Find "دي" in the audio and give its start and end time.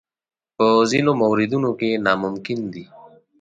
2.73-2.85